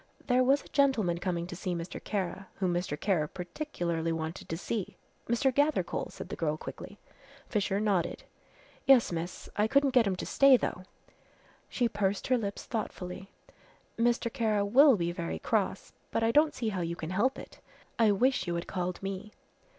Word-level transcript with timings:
"There 0.25 0.43
was 0.43 0.63
a 0.63 0.67
gentleman 0.69 1.19
coming 1.19 1.45
to 1.45 1.55
see 1.55 1.75
Mr. 1.75 2.03
Kara, 2.03 2.47
whom 2.55 2.73
Mr. 2.73 2.99
Kara 2.99 3.27
particularly 3.27 4.11
wanted 4.11 4.49
to 4.49 4.57
see." 4.57 4.97
"Mr. 5.29 5.53
Gathercole," 5.53 6.07
said 6.09 6.29
the 6.29 6.35
girl 6.35 6.57
quickly. 6.57 6.97
Fisher 7.47 7.79
nodded. 7.79 8.23
"Yes, 8.87 9.11
miss, 9.11 9.47
I 9.57 9.67
couldn't 9.67 9.91
get 9.91 10.07
him 10.07 10.15
to 10.15 10.25
stay 10.25 10.57
though." 10.57 10.85
She 11.69 11.87
pursed 11.87 12.25
her 12.29 12.37
lips 12.39 12.63
thoughtfully. 12.65 13.29
"Mr. 13.95 14.33
Kara 14.33 14.65
will 14.65 14.95
be 14.97 15.11
very 15.11 15.37
cross, 15.37 15.93
but 16.09 16.23
I 16.23 16.31
don't 16.31 16.55
see 16.55 16.69
how 16.69 16.81
you 16.81 16.95
can 16.95 17.11
help 17.11 17.37
it. 17.37 17.59
I 17.99 18.09
wish 18.11 18.47
you 18.47 18.55
had 18.55 18.65
called 18.65 19.03
me." 19.03 19.33